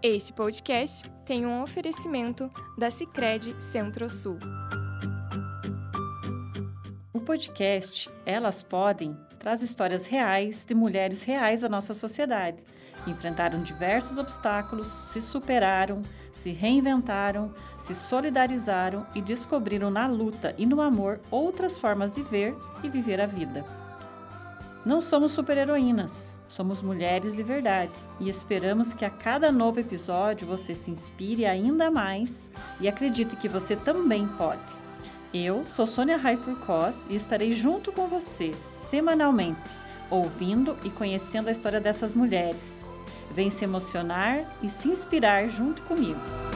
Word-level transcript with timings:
Este 0.00 0.32
podcast 0.32 1.10
tem 1.26 1.44
um 1.44 1.60
oferecimento 1.60 2.48
da 2.78 2.88
Cicred 2.88 3.56
Centro-Sul. 3.58 4.38
O 7.12 7.20
podcast 7.20 8.08
Elas 8.24 8.62
Podem 8.62 9.18
traz 9.40 9.60
histórias 9.60 10.06
reais 10.06 10.64
de 10.64 10.72
mulheres 10.72 11.24
reais 11.24 11.62
da 11.62 11.68
nossa 11.68 11.94
sociedade, 11.94 12.62
que 13.02 13.10
enfrentaram 13.10 13.60
diversos 13.60 14.18
obstáculos, 14.18 14.86
se 14.86 15.20
superaram, 15.20 16.00
se 16.32 16.52
reinventaram, 16.52 17.52
se 17.76 17.92
solidarizaram 17.92 19.04
e 19.16 19.20
descobriram 19.20 19.90
na 19.90 20.06
luta 20.06 20.54
e 20.56 20.64
no 20.64 20.80
amor 20.80 21.20
outras 21.28 21.76
formas 21.76 22.12
de 22.12 22.22
ver 22.22 22.56
e 22.84 22.88
viver 22.88 23.20
a 23.20 23.26
vida. 23.26 23.66
Não 24.88 25.02
somos 25.02 25.32
super-heroínas, 25.32 26.34
somos 26.46 26.80
mulheres 26.80 27.36
de 27.36 27.42
verdade 27.42 27.92
e 28.18 28.30
esperamos 28.30 28.94
que 28.94 29.04
a 29.04 29.10
cada 29.10 29.52
novo 29.52 29.78
episódio 29.78 30.48
você 30.48 30.74
se 30.74 30.90
inspire 30.90 31.44
ainda 31.44 31.90
mais 31.90 32.48
e 32.80 32.88
acredite 32.88 33.36
que 33.36 33.50
você 33.50 33.76
também 33.76 34.26
pode. 34.26 34.74
Eu 35.34 35.62
sou 35.68 35.86
Sônia 35.86 36.16
Raifurcos 36.16 37.04
e 37.10 37.16
estarei 37.16 37.52
junto 37.52 37.92
com 37.92 38.08
você 38.08 38.54
semanalmente, 38.72 39.76
ouvindo 40.08 40.74
e 40.82 40.88
conhecendo 40.88 41.48
a 41.48 41.52
história 41.52 41.82
dessas 41.82 42.14
mulheres. 42.14 42.82
Vem 43.30 43.50
se 43.50 43.64
emocionar 43.64 44.56
e 44.62 44.70
se 44.70 44.88
inspirar 44.88 45.50
junto 45.50 45.82
comigo. 45.82 46.47